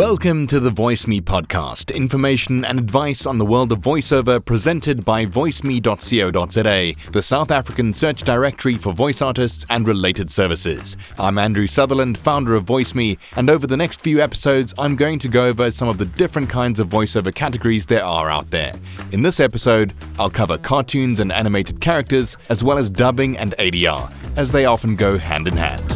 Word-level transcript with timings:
Welcome 0.00 0.46
to 0.46 0.60
the 0.60 0.70
VoiceMe 0.70 1.20
podcast, 1.20 1.94
information 1.94 2.64
and 2.64 2.78
advice 2.78 3.26
on 3.26 3.36
the 3.36 3.44
world 3.44 3.70
of 3.70 3.80
voiceover 3.80 4.42
presented 4.42 5.04
by 5.04 5.26
voiceme.co.za, 5.26 7.10
the 7.12 7.22
South 7.22 7.50
African 7.50 7.92
search 7.92 8.22
directory 8.22 8.76
for 8.76 8.94
voice 8.94 9.20
artists 9.20 9.66
and 9.68 9.86
related 9.86 10.30
services. 10.30 10.96
I'm 11.18 11.36
Andrew 11.36 11.66
Sutherland, 11.66 12.16
founder 12.16 12.54
of 12.54 12.64
VoiceMe, 12.64 13.18
and 13.36 13.50
over 13.50 13.66
the 13.66 13.76
next 13.76 14.00
few 14.00 14.22
episodes, 14.22 14.72
I'm 14.78 14.96
going 14.96 15.18
to 15.18 15.28
go 15.28 15.44
over 15.44 15.70
some 15.70 15.90
of 15.90 15.98
the 15.98 16.06
different 16.06 16.48
kinds 16.48 16.80
of 16.80 16.88
voiceover 16.88 17.34
categories 17.34 17.84
there 17.84 18.02
are 18.02 18.30
out 18.30 18.50
there. 18.50 18.72
In 19.12 19.20
this 19.20 19.38
episode, 19.38 19.92
I'll 20.18 20.30
cover 20.30 20.56
cartoons 20.56 21.20
and 21.20 21.30
animated 21.30 21.82
characters, 21.82 22.38
as 22.48 22.64
well 22.64 22.78
as 22.78 22.88
dubbing 22.88 23.36
and 23.36 23.52
ADR, 23.58 24.10
as 24.38 24.50
they 24.50 24.64
often 24.64 24.96
go 24.96 25.18
hand 25.18 25.46
in 25.46 25.58
hand. 25.58 25.89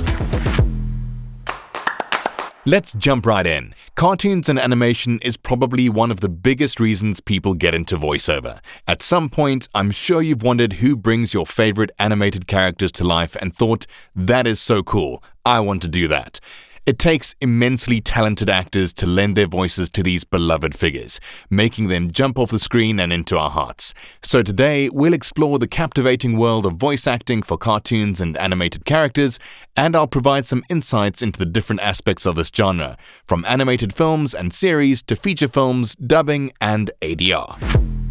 Let's 2.67 2.95
jump 2.95 3.27
right 3.27 3.47
in. 3.47 3.75
Cartoons 3.95 4.49
and 4.49 4.59
animation 4.59 5.19
is 5.21 5.37
probably 5.37 5.91
one 5.91 6.11
of 6.11 6.21
the 6.21 6.31
biggest 6.31 6.81
reasons 6.81 7.21
people 7.21 7.53
get 7.53 7.75
into 7.75 7.99
voiceover. 7.99 8.59
At 8.89 9.03
some 9.03 9.29
point, 9.29 9.69
I'm 9.75 9.91
sure 9.91 10.23
you've 10.23 10.43
wondered 10.43 10.73
who 10.73 10.97
brings 10.97 11.35
your 11.35 11.45
favorite 11.45 11.91
animated 11.99 12.47
characters 12.47 12.91
to 12.93 13.05
life 13.05 13.37
and 13.37 13.55
thought, 13.55 13.87
that 14.17 14.47
is 14.47 14.63
so 14.63 14.83
cool, 14.83 15.23
I 15.45 15.61
want 15.61 15.83
to 15.83 15.89
do 15.89 16.09
that. 16.09 16.41
It 16.87 16.99
takes 16.99 17.35
immensely 17.41 18.03
talented 18.03 18.51
actors 18.51 18.93
to 18.95 19.07
lend 19.07 19.37
their 19.37 19.47
voices 19.47 19.89
to 19.91 20.03
these 20.03 20.23
beloved 20.23 20.75
figures, 20.75 21.19
making 21.49 21.89
them 21.89 22.11
jump 22.11 22.39
off 22.39 22.51
the 22.51 22.59
screen 22.59 23.01
and 23.01 23.11
into 23.11 23.39
our 23.39 23.49
hearts. 23.49 23.95
So 24.23 24.43
today, 24.43 24.91
we'll 24.91 25.15
explore 25.15 25.59
the 25.59 25.67
captivating 25.67 26.37
world 26.37 26.67
of 26.67 26.75
voice 26.75 27.07
acting 27.07 27.43
for 27.43 27.57
cartoons 27.57 28.21
and 28.21 28.37
animated 28.37 28.85
characters, 28.85 29.39
and 29.75 29.97
I'll 29.97 30.07
provide 30.07 30.45
some 30.45 30.63
insights 30.69 31.23
into 31.23 31.39
the 31.39 31.47
different 31.47 31.81
aspects 31.81 32.27
of 32.27 32.35
this 32.35 32.53
genre, 32.55 32.99
from 33.27 33.47
animated 33.49 33.95
films 33.95 34.35
and 34.35 34.53
series 34.53 35.03
to 35.05 35.17
feature 35.17 35.49
films, 35.49 35.95
dubbing, 35.95 36.53
and 36.61 36.91
ADR. 37.01 38.04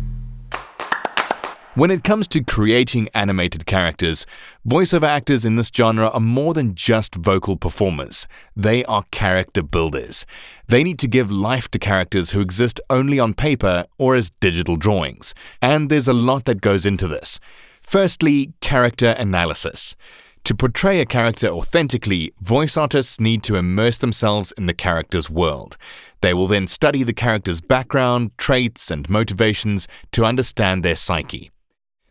When 1.76 1.90
it 1.90 2.04
comes 2.04 2.28
to 2.28 2.44
creating 2.44 3.10
animated 3.16 3.66
characters, 3.66 4.28
voiceover 4.64 5.08
actors 5.08 5.44
in 5.44 5.56
this 5.56 5.72
genre 5.76 6.08
are 6.10 6.20
more 6.20 6.54
than 6.54 6.76
just 6.76 7.16
vocal 7.16 7.58
performers. 7.58 8.28
They 8.56 8.86
are 8.86 9.06
character 9.10 9.64
builders. 9.64 10.28
They 10.68 10.84
need 10.84 11.00
to 11.00 11.08
give 11.08 11.32
life 11.32 11.70
to 11.72 11.80
characters 11.80 12.30
who 12.30 12.42
exist 12.42 12.80
only 12.92 13.20
on 13.20 13.34
paper 13.34 13.86
or 13.98 14.14
as 14.14 14.30
digital 14.40 14.76
drawings. 14.76 15.34
And 15.64 15.90
there's 15.90 16.08
a 16.08 16.14
lot 16.14 16.46
that 16.46 16.62
goes 16.62 16.86
into 16.86 17.08
this. 17.08 17.40
Firstly, 17.82 18.54
character 18.62 19.16
analysis. 19.18 19.96
To 20.44 20.54
portray 20.54 21.00
a 21.00 21.08
character 21.08 21.48
authentically, 21.48 22.34
voice 22.40 22.78
artists 22.78 23.20
need 23.20 23.42
to 23.44 23.56
immerse 23.56 23.98
themselves 23.98 24.52
in 24.60 24.68
the 24.68 24.76
character's 24.76 25.28
world. 25.28 25.78
They 26.22 26.36
will 26.36 26.48
then 26.48 26.68
study 26.68 27.02
the 27.02 27.14
character's 27.14 27.62
background, 27.62 28.30
traits, 28.38 28.92
and 28.92 29.10
motivations 29.10 29.88
to 30.12 30.24
understand 30.24 30.84
their 30.84 30.96
psyche. 30.96 31.50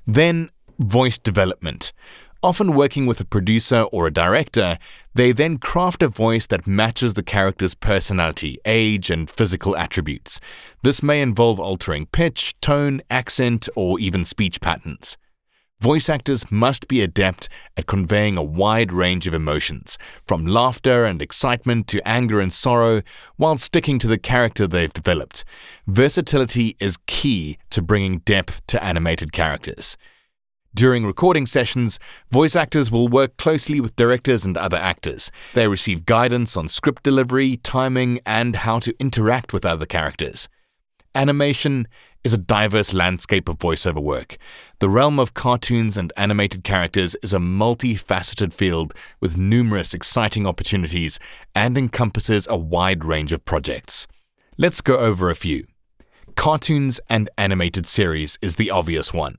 Then, 0.07 0.51
voice 0.79 1.19
development. 1.19 1.93
Often 2.45 2.75
working 2.75 3.07
with 3.07 3.21
a 3.21 3.25
producer 3.25 3.83
or 3.93 4.09
a 4.09 4.13
director, 4.13 4.79
they 5.15 5.31
then 5.31 5.59
craft 5.59 6.03
a 6.03 6.09
voice 6.09 6.49
that 6.49 6.67
matches 6.67 7.15
the 7.15 7.23
character's 7.23 7.77
personality, 7.77 8.59
age, 8.65 9.11
and 9.11 9.31
physical 9.31 9.77
attributes. 9.77 10.41
This 10.83 11.05
may 11.05 11.23
involve 11.23 11.61
altering 11.61 12.07
pitch, 12.07 12.61
tone, 12.61 13.01
accent, 13.09 13.69
or 13.77 14.01
even 14.01 14.25
speech 14.25 14.61
patterns. 14.61 15.17
Voice 15.83 16.09
actors 16.09 16.49
must 16.49 16.87
be 16.87 17.03
adept 17.03 17.49
at 17.77 17.87
conveying 17.87 18.37
a 18.37 18.43
wide 18.43 18.93
range 18.93 19.27
of 19.27 19.35
emotions, 19.35 19.99
from 20.25 20.47
laughter 20.47 21.05
and 21.05 21.21
excitement 21.21 21.89
to 21.89 22.07
anger 22.07 22.39
and 22.39 22.53
sorrow, 22.53 23.03
while 23.35 23.59
sticking 23.59 23.99
to 23.99 24.07
the 24.07 24.17
character 24.17 24.69
they've 24.69 24.93
developed. 24.93 25.45
Versatility 25.89 26.77
is 26.79 26.99
key 27.09 27.59
to 27.71 27.83
bringing 27.83 28.21
depth 28.21 28.65
to 28.69 28.81
animated 28.81 29.33
characters. 29.33 29.97
During 30.73 31.05
recording 31.05 31.47
sessions, 31.47 31.99
voice 32.31 32.55
actors 32.55 32.93
will 32.93 33.09
work 33.09 33.37
closely 33.37 33.81
with 33.81 33.97
directors 33.97 34.45
and 34.45 34.57
other 34.57 34.79
actors. 34.79 35.33
They 35.53 35.67
receive 35.67 36.07
guidance 36.07 36.57
on 36.57 36.69
script 36.69 37.03
delivery, 37.03 37.57
timing, 37.57 38.21
and 38.25 38.55
how 38.55 38.79
to 38.79 38.95
interact 39.01 39.53
with 39.53 39.65
other 39.65 39.87
characters. 39.87 40.49
Animation 41.13 41.89
is 42.25 42.33
a 42.33 42.39
diverse 42.39 42.93
landscape 42.93 43.49
of 43.49 43.59
voiceover 43.59 44.03
work. 44.03 44.37
The 44.79 44.89
realm 44.89 45.19
of 45.19 45.35
cartoons 45.35 45.97
and 45.97 46.13
animated 46.17 46.65
characters 46.65 47.17
is 47.23 47.33
a 47.33 47.39
multifaceted 47.39 48.53
field 48.53 48.95
with 49.21 49.37
numerous 49.37 49.93
exciting 49.93 50.47
opportunities 50.47 51.19
and 51.55 51.77
encompasses 51.77 52.47
a 52.49 52.57
wide 52.57 53.05
range 53.05 53.33
of 53.33 53.45
projects. 53.45 54.07
Let's 54.57 54.81
go 54.81 54.97
over 54.99 55.31
a 55.31 55.35
few. 55.35 55.67
Cartoons 56.37 57.01
and 57.11 57.29
animated 57.37 57.87
series 57.87 58.39
is 58.41 58.57
the 58.57 58.71
obvious 58.71 59.13
one. 59.13 59.37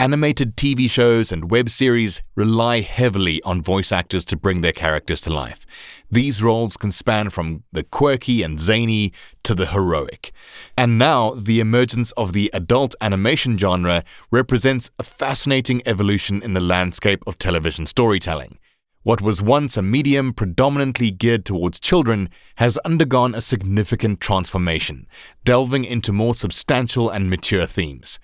Animated 0.00 0.56
TV 0.56 0.88
shows 0.88 1.32
and 1.32 1.50
web 1.50 1.68
series 1.68 2.22
rely 2.36 2.82
heavily 2.82 3.42
on 3.42 3.60
voice 3.60 3.90
actors 3.90 4.24
to 4.26 4.36
bring 4.36 4.60
their 4.60 4.70
characters 4.70 5.20
to 5.22 5.32
life. 5.32 5.66
These 6.08 6.40
roles 6.40 6.76
can 6.76 6.92
span 6.92 7.30
from 7.30 7.64
the 7.72 7.82
quirky 7.82 8.44
and 8.44 8.60
zany 8.60 9.12
to 9.42 9.56
the 9.56 9.66
heroic. 9.66 10.30
And 10.76 10.98
now, 10.98 11.34
the 11.34 11.58
emergence 11.58 12.12
of 12.12 12.32
the 12.32 12.48
adult 12.54 12.94
animation 13.00 13.58
genre 13.58 14.04
represents 14.30 14.88
a 15.00 15.02
fascinating 15.02 15.82
evolution 15.84 16.44
in 16.44 16.52
the 16.52 16.60
landscape 16.60 17.24
of 17.26 17.36
television 17.36 17.84
storytelling. 17.84 18.60
What 19.02 19.20
was 19.20 19.42
once 19.42 19.76
a 19.76 19.82
medium 19.82 20.32
predominantly 20.32 21.10
geared 21.10 21.44
towards 21.44 21.80
children 21.80 22.28
has 22.56 22.78
undergone 22.78 23.34
a 23.34 23.40
significant 23.40 24.20
transformation, 24.20 25.08
delving 25.44 25.84
into 25.84 26.12
more 26.12 26.36
substantial 26.36 27.10
and 27.10 27.28
mature 27.28 27.66
themes. 27.66 28.20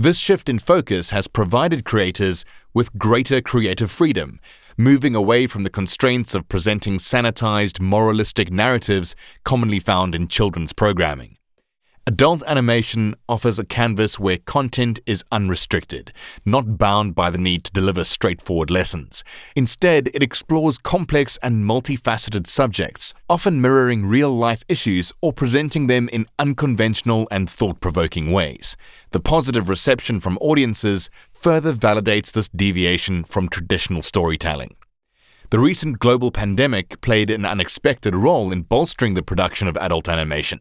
This 0.00 0.16
shift 0.16 0.48
in 0.48 0.58
focus 0.58 1.10
has 1.10 1.28
provided 1.28 1.84
creators 1.84 2.46
with 2.72 2.96
greater 2.96 3.42
creative 3.42 3.90
freedom, 3.90 4.40
moving 4.78 5.14
away 5.14 5.46
from 5.46 5.62
the 5.62 5.68
constraints 5.68 6.34
of 6.34 6.48
presenting 6.48 6.96
sanitized, 6.96 7.82
moralistic 7.82 8.50
narratives 8.50 9.14
commonly 9.44 9.78
found 9.78 10.14
in 10.14 10.26
children's 10.26 10.72
programming. 10.72 11.36
Adult 12.10 12.42
animation 12.48 13.14
offers 13.28 13.60
a 13.60 13.64
canvas 13.64 14.18
where 14.18 14.36
content 14.38 14.98
is 15.06 15.22
unrestricted, 15.30 16.12
not 16.44 16.76
bound 16.76 17.14
by 17.14 17.30
the 17.30 17.38
need 17.38 17.62
to 17.62 17.70
deliver 17.70 18.02
straightforward 18.02 18.68
lessons. 18.68 19.22
Instead, 19.54 20.08
it 20.12 20.20
explores 20.20 20.76
complex 20.76 21.36
and 21.40 21.64
multifaceted 21.64 22.48
subjects, 22.48 23.14
often 23.28 23.60
mirroring 23.60 24.06
real 24.06 24.36
life 24.36 24.64
issues 24.66 25.12
or 25.22 25.32
presenting 25.32 25.86
them 25.86 26.08
in 26.08 26.26
unconventional 26.36 27.28
and 27.30 27.48
thought 27.48 27.78
provoking 27.78 28.32
ways. 28.32 28.76
The 29.10 29.20
positive 29.20 29.68
reception 29.68 30.18
from 30.18 30.36
audiences 30.40 31.10
further 31.32 31.72
validates 31.72 32.32
this 32.32 32.48
deviation 32.48 33.22
from 33.22 33.48
traditional 33.48 34.02
storytelling. 34.02 34.74
The 35.50 35.58
recent 35.58 35.98
global 35.98 36.30
pandemic 36.30 37.00
played 37.00 37.28
an 37.28 37.44
unexpected 37.44 38.14
role 38.14 38.52
in 38.52 38.62
bolstering 38.62 39.14
the 39.14 39.22
production 39.22 39.66
of 39.66 39.76
adult 39.78 40.08
animation. 40.08 40.60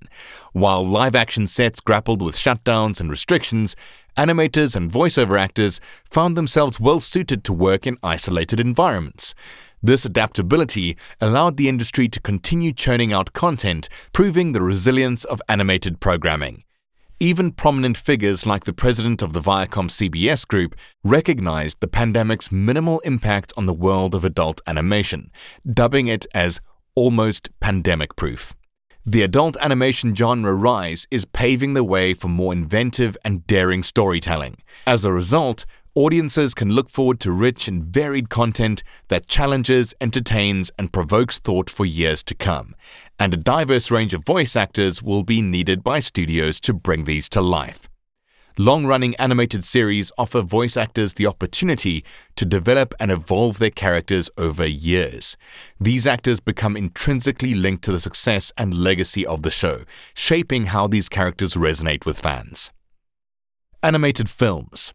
While 0.51 0.83
live 0.83 1.15
action 1.15 1.45
sets 1.45 1.79
grappled 1.79 2.23
with 2.23 2.35
shutdowns 2.35 2.99
and 2.99 3.07
restrictions, 3.07 3.75
animators 4.17 4.75
and 4.75 4.91
voiceover 4.91 5.39
actors 5.39 5.79
found 6.09 6.35
themselves 6.35 6.79
well 6.79 6.99
suited 6.99 7.43
to 7.43 7.53
work 7.53 7.85
in 7.85 7.97
isolated 8.01 8.59
environments. 8.59 9.35
This 9.83 10.05
adaptability 10.05 10.97
allowed 11.21 11.57
the 11.57 11.69
industry 11.69 12.09
to 12.09 12.19
continue 12.19 12.73
churning 12.73 13.13
out 13.13 13.33
content, 13.33 13.89
proving 14.11 14.53
the 14.53 14.63
resilience 14.63 15.23
of 15.23 15.39
animated 15.47 15.99
programming. 15.99 16.63
Even 17.21 17.51
prominent 17.51 17.97
figures 17.97 18.45
like 18.45 18.63
the 18.63 18.71
president 18.71 19.21
of 19.21 19.33
the 19.33 19.41
Viacom 19.41 19.89
CBS 19.89 20.47
group 20.47 20.73
recognized 21.03 21.81
the 21.81 21.87
pandemic's 21.87 22.49
minimal 22.49 23.01
impact 23.01 23.51
on 23.57 23.65
the 23.65 23.73
world 23.73 24.15
of 24.15 24.23
adult 24.23 24.61
animation, 24.65 25.29
dubbing 25.69 26.07
it 26.07 26.25
as 26.33 26.61
almost 26.95 27.49
pandemic 27.59 28.15
proof. 28.15 28.55
The 29.05 29.21
adult 29.21 29.57
animation 29.59 30.15
genre 30.15 30.53
rise 30.53 31.07
is 31.11 31.25
paving 31.25 31.73
the 31.73 31.83
way 31.83 32.13
for 32.13 32.29
more 32.29 32.53
inventive 32.53 33.17
and 33.25 33.45
daring 33.45 33.83
storytelling. 33.83 34.55
As 34.87 35.03
a 35.03 35.11
result, 35.11 35.65
audiences 35.95 36.53
can 36.53 36.71
look 36.71 36.89
forward 36.89 37.19
to 37.21 37.31
rich 37.31 37.67
and 37.67 37.83
varied 37.83 38.29
content 38.29 38.83
that 39.07 39.27
challenges, 39.27 39.93
entertains, 39.99 40.71
and 40.77 40.93
provokes 40.93 41.39
thought 41.39 41.69
for 41.69 41.85
years 41.85 42.23
to 42.23 42.35
come. 42.35 42.75
And 43.19 43.33
a 43.33 43.37
diverse 43.37 43.91
range 43.91 44.13
of 44.13 44.25
voice 44.25 44.55
actors 44.55 45.01
will 45.03 45.23
be 45.23 45.41
needed 45.41 45.83
by 45.83 45.99
studios 45.99 46.59
to 46.61 46.73
bring 46.73 47.05
these 47.05 47.29
to 47.29 47.41
life. 47.41 47.89
Long 48.57 48.85
running 48.85 49.15
animated 49.15 49.63
series 49.63 50.11
offer 50.17 50.41
voice 50.41 50.75
actors 50.75 51.13
the 51.13 51.27
opportunity 51.27 52.03
to 52.35 52.43
develop 52.43 52.93
and 52.99 53.09
evolve 53.09 53.57
their 53.57 53.69
characters 53.69 54.29
over 54.37 54.65
years. 54.65 55.37
These 55.79 56.05
actors 56.05 56.41
become 56.41 56.75
intrinsically 56.75 57.53
linked 57.55 57.85
to 57.85 57.93
the 57.93 58.01
success 58.01 58.51
and 58.57 58.73
legacy 58.73 59.25
of 59.25 59.43
the 59.43 59.51
show, 59.51 59.85
shaping 60.13 60.65
how 60.67 60.87
these 60.87 61.07
characters 61.07 61.53
resonate 61.53 62.05
with 62.05 62.19
fans. 62.19 62.73
Animated 63.81 64.29
films. 64.29 64.93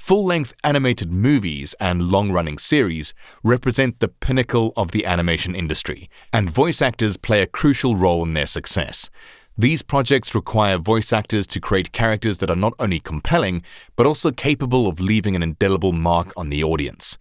Full 0.00 0.24
length 0.24 0.54
animated 0.64 1.12
movies 1.12 1.74
and 1.78 2.10
long 2.10 2.32
running 2.32 2.56
series 2.58 3.14
represent 3.44 4.00
the 4.00 4.08
pinnacle 4.08 4.72
of 4.74 4.90
the 4.90 5.04
animation 5.04 5.54
industry, 5.54 6.08
and 6.32 6.50
voice 6.50 6.80
actors 6.82 7.16
play 7.16 7.42
a 7.42 7.46
crucial 7.46 7.94
role 7.94 8.24
in 8.24 8.32
their 8.32 8.46
success. 8.46 9.10
These 9.58 9.82
projects 9.82 10.34
require 10.34 10.78
voice 10.78 11.12
actors 11.12 11.46
to 11.48 11.60
create 11.60 11.92
characters 11.92 12.38
that 12.38 12.50
are 12.50 12.56
not 12.56 12.72
only 12.80 12.98
compelling, 12.98 13.62
but 13.94 14.06
also 14.06 14.32
capable 14.32 14.88
of 14.88 15.00
leaving 15.00 15.36
an 15.36 15.44
indelible 15.44 15.92
mark 15.92 16.32
on 16.34 16.48
the 16.48 16.64
audience. 16.64 17.18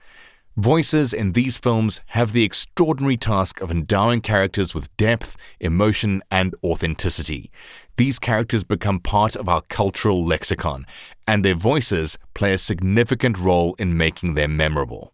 Voices 0.60 1.14
in 1.14 1.32
these 1.32 1.58
films 1.58 2.02
have 2.08 2.34
the 2.34 2.44
extraordinary 2.44 3.16
task 3.16 3.62
of 3.62 3.72
endowing 3.72 4.20
characters 4.20 4.74
with 4.74 4.96
depth, 4.98 5.38
emotion, 5.60 6.22
and 6.32 6.54
authenticity. 6.64 7.50
These 7.96 8.20
characters 8.20 8.66
become 8.66 9.00
part 9.00 9.38
of 9.38 9.48
our 9.48 9.62
cultural 9.62 10.26
lexicon, 10.26 10.86
and 11.30 11.46
their 11.46 11.54
voices 11.54 12.18
play 12.34 12.54
a 12.54 12.58
significant 12.58 13.38
role 13.38 13.76
in 13.78 13.96
making 13.96 14.34
them 14.34 14.58
memorable. 14.58 15.14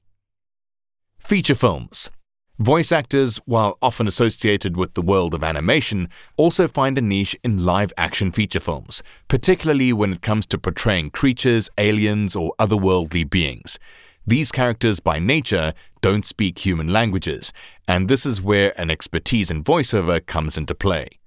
Feature 1.19 1.55
films. 1.55 2.09
Voice 2.57 2.93
actors, 2.93 3.35
while 3.43 3.77
often 3.81 4.07
associated 4.07 4.77
with 4.77 4.93
the 4.93 5.01
world 5.01 5.33
of 5.33 5.43
animation, 5.43 6.07
also 6.37 6.69
find 6.69 6.97
a 6.97 7.01
niche 7.01 7.35
in 7.43 7.65
live 7.65 7.91
action 7.97 8.31
feature 8.31 8.61
films, 8.61 9.03
particularly 9.27 9.91
when 9.91 10.13
it 10.13 10.21
comes 10.21 10.45
to 10.45 10.57
portraying 10.57 11.09
creatures, 11.09 11.69
aliens, 11.77 12.33
or 12.33 12.53
otherworldly 12.57 13.29
beings. 13.29 13.77
These 14.25 14.53
characters, 14.53 15.01
by 15.01 15.19
nature, 15.19 15.73
don't 15.99 16.25
speak 16.25 16.59
human 16.59 16.93
languages, 16.93 17.51
and 17.89 18.07
this 18.07 18.25
is 18.25 18.41
where 18.41 18.71
an 18.79 18.89
expertise 18.89 19.51
in 19.51 19.65
voiceover 19.65 20.25
comes 20.25 20.55
into 20.55 20.75
play. 20.75 21.19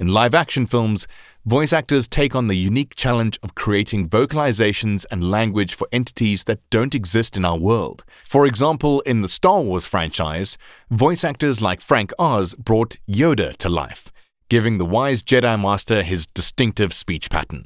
In 0.00 0.06
live 0.06 0.32
action 0.32 0.64
films, 0.66 1.08
voice 1.44 1.72
actors 1.72 2.06
take 2.06 2.36
on 2.36 2.46
the 2.46 2.54
unique 2.56 2.94
challenge 2.94 3.36
of 3.42 3.56
creating 3.56 4.08
vocalizations 4.08 5.04
and 5.10 5.28
language 5.28 5.74
for 5.74 5.88
entities 5.90 6.44
that 6.44 6.60
don't 6.70 6.94
exist 6.94 7.36
in 7.36 7.44
our 7.44 7.58
world. 7.58 8.04
For 8.24 8.46
example, 8.46 9.00
in 9.00 9.22
the 9.22 9.28
Star 9.28 9.60
Wars 9.60 9.86
franchise, 9.86 10.56
voice 10.88 11.24
actors 11.24 11.60
like 11.60 11.80
Frank 11.80 12.12
Oz 12.16 12.54
brought 12.54 12.96
Yoda 13.08 13.56
to 13.56 13.68
life, 13.68 14.12
giving 14.48 14.78
the 14.78 14.84
wise 14.84 15.24
Jedi 15.24 15.60
Master 15.60 16.04
his 16.04 16.26
distinctive 16.26 16.94
speech 16.94 17.28
pattern. 17.28 17.64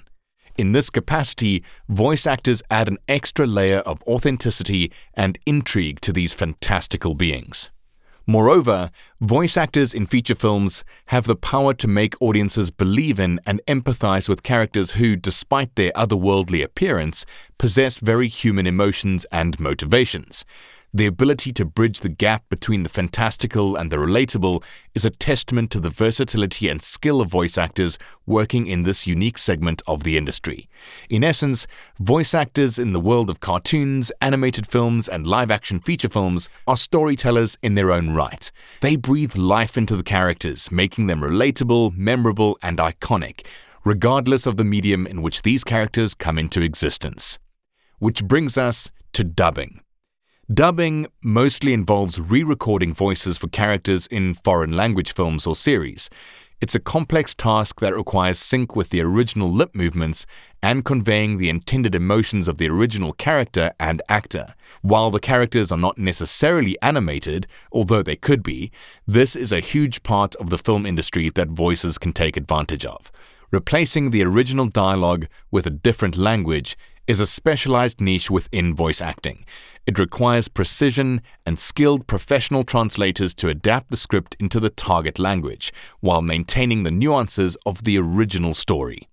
In 0.57 0.73
this 0.73 0.89
capacity, 0.89 1.63
voice 1.91 2.27
actors 2.27 2.63
add 2.71 2.89
an 2.89 2.97
extra 3.09 3.47
layer 3.47 3.81
of 3.81 4.03
authenticity 4.05 4.91
and 5.13 5.39
intrigue 5.45 6.01
to 6.01 6.15
these 6.15 6.33
fantastical 6.33 7.15
beings. 7.15 7.71
Moreover, 8.27 8.91
voice 9.21 9.57
actors 9.57 9.93
in 9.93 10.07
feature 10.07 10.35
films 10.35 10.85
have 11.07 11.25
the 11.25 11.35
power 11.35 11.75
to 11.75 11.89
make 11.89 12.21
audiences 12.21 12.71
believe 12.71 13.19
in 13.19 13.41
and 13.47 13.61
empathize 13.67 14.29
with 14.29 14.45
characters 14.45 14.93
who, 14.93 15.17
despite 15.17 15.75
their 15.75 15.91
otherworldly 15.93 16.63
appearance, 16.63 17.27
possess 17.59 17.99
very 17.99 18.29
human 18.29 18.67
emotions 18.67 19.27
and 19.33 19.59
motivations. 19.59 20.45
The 20.95 21.07
ability 21.07 21.55
to 21.55 21.65
bridge 21.65 22.01
the 22.01 22.11
gap 22.11 22.47
between 22.51 22.83
the 22.83 22.91
fantastical 22.91 23.77
and 23.77 23.91
the 23.91 23.97
relatable 23.97 24.63
is 24.95 25.07
a 25.07 25.11
testament 25.11 25.71
to 25.71 25.81
the 25.81 25.89
versatility 25.89 26.69
and 26.69 26.83
skill 26.83 27.23
of 27.23 27.31
voice 27.31 27.57
actors 27.57 27.97
working 28.27 28.67
in 28.67 28.83
this 28.83 29.07
unique 29.07 29.39
segment 29.39 29.81
of 29.87 30.03
the 30.03 30.19
industry. 30.19 30.69
In 31.09 31.25
essence, 31.25 31.67
voice 31.99 32.35
actors 32.35 32.79
in 32.79 32.93
the 32.93 33.01
world 33.01 33.31
of 33.31 33.41
cartoons, 33.41 34.13
animated 34.21 34.67
films, 34.67 35.09
and 35.09 35.27
live 35.27 35.51
action 35.51 35.81
feature 35.81 36.11
films 36.11 36.51
are 36.67 36.77
storytellers 36.77 37.57
in 37.63 37.75
their 37.75 37.91
own 37.91 38.11
right. 38.11 38.53
They 38.83 38.97
breathe 38.97 39.35
life 39.35 39.79
into 39.79 39.97
the 39.97 40.03
characters, 40.03 40.71
making 40.71 41.07
them 41.07 41.23
relatable, 41.23 41.97
memorable, 41.97 42.59
and 42.61 42.77
iconic, 42.77 43.47
regardless 43.83 44.45
of 44.45 44.59
the 44.59 44.65
medium 44.65 45.07
in 45.07 45.23
which 45.23 45.41
these 45.41 45.65
characters 45.65 46.13
come 46.13 46.39
into 46.39 46.61
existence. 46.61 47.39
Which 47.99 48.23
brings 48.25 48.59
us 48.59 48.91
to 49.15 49.25
dubbing. 49.25 49.81
Dubbing 50.53 51.07
mostly 51.23 51.73
involves 51.73 52.21
re 52.21 52.43
recording 52.43 52.93
voices 52.93 53.39
for 53.39 53.47
characters 53.47 54.09
in 54.09 54.35
foreign 54.35 54.73
language 54.73 55.15
films 55.15 55.47
or 55.47 55.55
series. 55.55 56.11
It's 56.61 56.75
a 56.75 56.81
complex 56.81 57.33
task 57.33 57.79
that 57.79 57.95
requires 57.95 58.41
sync 58.41 58.75
with 58.75 58.91
the 58.91 59.03
original 59.03 59.53
lip 59.53 59.73
movements 59.73 60.27
and 60.61 60.85
conveying 60.85 61.39
the 61.39 61.49
intended 61.49 61.95
emotions 61.95 62.49
of 62.49 62.59
the 62.59 62.69
original 62.69 63.13
character 63.13 63.71
and 63.79 64.03
actor. 64.09 64.55
While 64.81 65.13
the 65.13 65.21
characters 65.21 65.71
are 65.71 65.79
not 65.79 65.97
necessarily 65.97 66.77
animated, 66.83 67.47
although 67.71 68.03
they 68.03 68.17
could 68.17 68.43
be, 68.43 68.73
this 69.07 69.37
is 69.37 69.53
a 69.53 69.61
huge 69.61 70.03
part 70.03 70.35
of 70.37 70.51
the 70.51 70.59
film 70.59 70.85
industry 70.87 71.31
that 71.31 71.51
voices 71.51 71.99
can 71.99 72.13
take 72.13 72.37
advantage 72.37 72.85
of. 72.85 73.13
Replacing 73.53 74.11
the 74.11 74.25
original 74.25 74.67
dialogue 74.67 75.29
with 75.53 75.67
a 75.67 75.71
different 75.71 76.17
language 76.17 76.77
is 77.07 77.21
a 77.21 77.27
specialized 77.27 78.01
niche 78.01 78.31
within 78.31 78.75
voice 78.75 79.01
acting. 79.01 79.45
It 79.87 79.99
requires 79.99 80.49
precision 80.49 81.21
and 81.45 81.59
skilled 81.59 82.07
professional 82.07 82.65
translators 82.65 83.35
to 83.35 83.49
adapt 83.49 83.91
the 83.91 83.97
script 83.97 84.37
into 84.39 84.61
the 84.61 84.71
target 84.71 85.19
language 85.19 85.73
while 86.01 86.23
maintaining 86.23 86.85
the 86.85 86.91
nuances 86.91 87.57
of 87.67 87.85
the 87.85 87.99
original 87.99 88.55
story. 88.55 89.09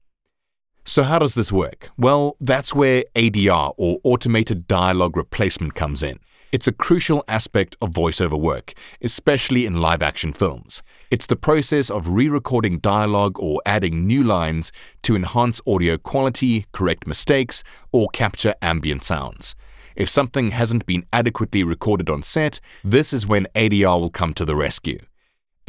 So, 0.85 1.03
how 1.03 1.19
does 1.19 1.35
this 1.35 1.51
work? 1.51 1.89
Well, 1.97 2.35
that's 2.39 2.73
where 2.73 3.03
ADR 3.15 3.73
or 3.77 3.99
automated 4.03 4.67
dialogue 4.67 5.17
replacement 5.17 5.75
comes 5.75 6.01
in. 6.03 6.19
It's 6.51 6.67
a 6.67 6.71
crucial 6.71 7.23
aspect 7.27 7.75
of 7.79 7.91
voiceover 7.91 8.39
work, 8.39 8.73
especially 9.03 9.67
in 9.67 9.81
live 9.81 10.01
action 10.01 10.33
films. 10.33 10.81
It's 11.11 11.27
the 11.27 11.35
process 11.35 11.91
of 11.91 12.09
re 12.09 12.27
recording 12.27 12.79
dialogue 12.79 13.37
or 13.39 13.61
adding 13.67 14.07
new 14.07 14.23
lines 14.23 14.71
to 15.03 15.15
enhance 15.15 15.61
audio 15.67 15.95
quality, 15.97 16.65
correct 16.71 17.05
mistakes, 17.05 17.63
or 17.91 18.07
capture 18.13 18.55
ambient 18.63 19.03
sounds. 19.03 19.53
If 19.95 20.09
something 20.09 20.49
hasn't 20.49 20.87
been 20.87 21.05
adequately 21.13 21.63
recorded 21.63 22.09
on 22.09 22.23
set, 22.23 22.59
this 22.83 23.13
is 23.13 23.27
when 23.27 23.45
ADR 23.53 23.99
will 23.99 24.09
come 24.09 24.33
to 24.33 24.45
the 24.45 24.55
rescue. 24.55 24.97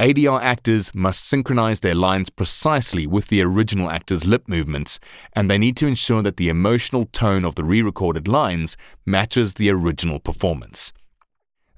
ADR 0.01 0.41
actors 0.41 0.95
must 0.95 1.23
synchronize 1.27 1.81
their 1.81 1.93
lines 1.93 2.31
precisely 2.31 3.05
with 3.05 3.27
the 3.27 3.43
original 3.43 3.91
actor's 3.91 4.25
lip 4.25 4.47
movements, 4.47 4.99
and 5.33 5.47
they 5.47 5.59
need 5.59 5.77
to 5.77 5.85
ensure 5.85 6.23
that 6.23 6.37
the 6.37 6.49
emotional 6.49 7.05
tone 7.05 7.45
of 7.45 7.53
the 7.53 7.63
re 7.63 7.83
recorded 7.83 8.27
lines 8.27 8.77
matches 9.05 9.53
the 9.53 9.69
original 9.69 10.19
performance. 10.19 10.91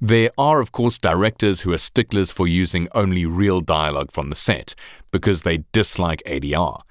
There 0.05 0.31
are, 0.37 0.59
of 0.59 0.73
course, 0.73 0.97
directors 0.97 1.61
who 1.61 1.71
are 1.71 1.77
sticklers 1.77 2.29
for 2.29 2.45
using 2.45 2.89
only 2.93 3.25
real 3.25 3.61
dialogue 3.61 4.11
from 4.11 4.29
the 4.29 4.35
set 4.35 4.75
because 5.11 5.43
they 5.43 5.63
dislike 5.71 6.21
ADR. 6.25 6.81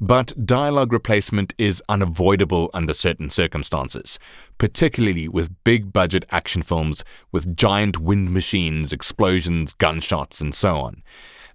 But 0.00 0.46
dialogue 0.46 0.92
replacement 0.92 1.52
is 1.58 1.82
unavoidable 1.88 2.70
under 2.72 2.94
certain 2.94 3.28
circumstances, 3.28 4.20
particularly 4.56 5.26
with 5.26 5.64
big 5.64 5.92
budget 5.92 6.24
action 6.30 6.62
films 6.62 7.02
with 7.32 7.56
giant 7.56 7.98
wind 7.98 8.30
machines, 8.32 8.92
explosions, 8.92 9.74
gunshots, 9.74 10.40
and 10.40 10.54
so 10.54 10.76
on. 10.76 11.02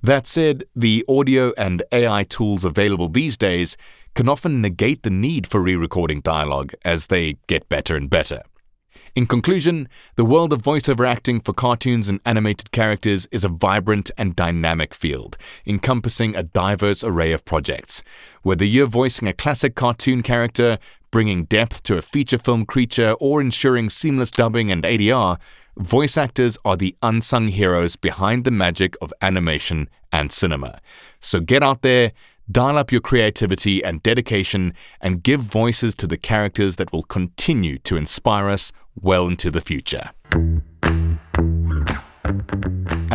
That 0.04 0.28
said, 0.28 0.66
the 0.76 1.06
audio 1.08 1.54
and 1.58 1.82
AI 1.94 2.26
tools 2.26 2.66
available 2.66 3.08
these 3.08 3.38
days 3.38 3.78
can 4.16 4.28
often 4.28 4.62
negate 4.62 5.04
the 5.04 5.12
need 5.12 5.48
for 5.48 5.62
re 5.62 5.78
recording 5.78 6.20
dialogue 6.20 6.74
as 6.84 7.08
they 7.08 7.38
get 7.48 7.70
better 7.70 7.96
and 7.96 8.10
better. 8.10 8.42
In 9.16 9.26
conclusion, 9.26 9.88
the 10.18 10.26
world 10.26 10.52
of 10.52 10.62
voiceover 10.62 11.08
acting 11.08 11.40
for 11.40 11.54
cartoons 11.54 12.10
and 12.10 12.20
animated 12.26 12.72
characters 12.72 13.30
is 13.32 13.46
a 13.46 13.50
vibrant 13.50 14.12
and 14.18 14.36
dynamic 14.36 14.94
field, 14.94 15.38
encompassing 15.66 16.36
a 16.36 16.44
diverse 16.44 17.02
array 17.02 17.32
of 17.32 17.46
projects. 17.46 18.04
Whether 18.42 18.66
you're 18.66 18.88
voicing 18.88 19.30
a 19.30 19.34
classic 19.34 19.74
cartoon 19.74 20.22
character, 20.22 20.80
bringing 21.12 21.46
depth 21.46 21.82
to 21.84 21.98
a 21.98 22.02
feature 22.02 22.38
film 22.38 22.66
creature, 22.66 23.14
or 23.22 23.40
ensuring 23.40 23.90
seamless 23.90 24.32
dubbing 24.32 24.70
and 24.70 24.84
ADR, 24.84 25.40
voice 25.78 26.18
actors 26.18 26.58
are 26.66 26.76
the 26.76 26.94
unsung 27.02 27.48
heroes 27.48 27.96
behind 27.96 28.44
the 28.44 28.52
magic 28.52 28.98
of 29.02 29.14
animation 29.22 29.90
and 30.12 30.30
cinema. 30.30 30.82
So 31.22 31.40
get 31.40 31.64
out 31.64 31.84
there, 31.84 32.12
Dial 32.52 32.78
up 32.78 32.92
your 32.92 33.02
creativity 33.02 33.84
and 33.84 34.04
dedication 34.04 34.76
and 35.02 35.24
give 35.24 35.42
voices 35.42 35.96
to 35.96 36.06
the 36.06 36.18
characters 36.18 36.76
that 36.76 36.94
will 36.94 37.02
continue 37.02 37.80
to 37.80 37.96
inspire 37.96 38.50
us 38.50 38.72
well 38.96 39.28
into 39.28 39.50
the 39.50 39.62
future. 39.62 40.12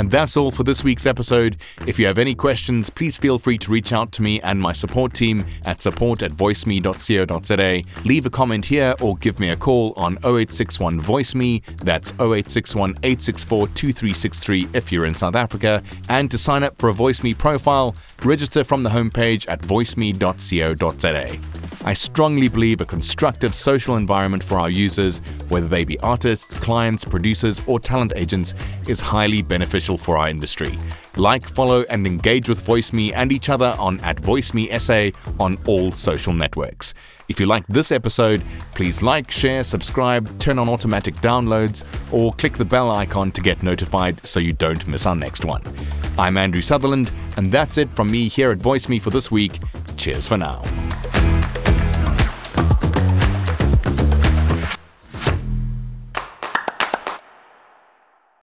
And 0.01 0.11
that's 0.11 0.35
all 0.35 0.51
for 0.51 0.63
this 0.63 0.83
week's 0.83 1.05
episode. 1.05 1.59
If 1.87 1.99
you 1.99 2.07
have 2.07 2.17
any 2.17 2.35
questions, 2.35 2.89
please 2.89 3.19
feel 3.19 3.39
free 3.39 3.59
to 3.59 3.71
reach 3.71 3.93
out 3.93 4.13
to 4.13 4.23
me 4.23 4.41
and 4.41 4.59
my 4.59 4.73
support 4.73 5.13
team 5.13 5.45
at 5.67 5.83
support 5.83 6.23
at 6.23 6.31
voiceme.co.za. 6.31 7.83
Leave 8.07 8.25
a 8.25 8.31
comment 8.31 8.65
here 8.65 8.95
or 9.03 9.19
give 9.19 9.39
me 9.39 9.51
a 9.51 9.57
call 9.57 9.93
on 9.99 10.15
0861 10.25 11.03
VoiceMe. 11.03 11.63
That's 11.83 12.13
0861 12.13 12.93
864 13.03 13.69
2363 13.69 14.69
if 14.73 14.91
you're 14.91 15.05
in 15.05 15.15
South 15.15 15.37
Africa. 15.37 15.83
And 16.09 16.31
to 16.31 16.39
sign 16.39 16.63
up 16.63 16.79
for 16.79 16.89
a 16.89 16.95
VoiceMe 16.95 17.37
profile, 17.37 17.95
register 18.25 18.65
from 18.65 18.83
the 18.83 18.89
homepage 18.89 19.47
at 19.51 19.61
voiceme.co.za. 19.61 21.70
I 21.83 21.95
strongly 21.95 22.49
believe 22.49 22.83
a 22.83 22.85
constructive 22.85 23.55
social 23.55 23.97
environment 23.97 24.45
for 24.45 24.59
our 24.59 24.69
users, 24.69 25.21
whether 25.49 25.67
they 25.67 25.85
be 25.85 25.99
artists, 26.01 26.55
clients, 26.57 27.07
producers, 27.07 27.63
or 27.67 27.81
talent 27.81 28.13
agents, 28.17 28.53
is 28.87 29.01
highly 29.01 29.41
beneficial 29.41 29.97
for 29.97 30.19
our 30.19 30.29
industry. 30.29 30.79
Like, 31.17 31.49
follow, 31.49 31.85
and 31.89 32.07
engage 32.07 32.51
with 32.51 32.65
VoiceMe 32.67 33.13
and 33.15 33.33
each 33.33 33.49
other 33.49 33.75
on 33.79 33.99
at 34.01 34.17
VoiceMeSA 34.17 35.17
on 35.41 35.57
all 35.67 35.91
social 35.91 36.35
networks. 36.35 36.93
If 37.31 37.41
you 37.41 37.47
like 37.47 37.67
this 37.67 37.91
episode, 37.93 38.43
please 38.75 39.01
like, 39.01 39.31
share, 39.31 39.65
subscribe, 39.65 40.39
turn 40.39 40.59
on 40.59 40.69
automatic 40.69 41.15
downloads, 41.17 41.83
or 42.13 42.35
click 42.35 42.59
the 42.59 42.65
bell 42.65 42.91
icon 42.91 43.33
to 43.33 43.41
get 43.41 43.63
notified 43.63 44.25
so 44.27 44.39
you 44.39 44.53
don't 44.53 44.87
miss 44.87 45.07
our 45.07 45.17
next 45.17 45.47
one. 45.47 45.63
I'm 46.19 46.37
Andrew 46.37 46.63
Sutherland, 46.63 47.11
and 47.39 47.51
that's 47.51 47.79
it 47.79 47.89
from 47.97 48.11
me 48.11 48.29
here 48.29 48.51
at 48.51 48.59
VoiceMe 48.59 49.01
for 49.01 49.09
this 49.09 49.31
week. 49.31 49.61
Cheers 49.97 50.27
for 50.27 50.37
now. 50.37 50.63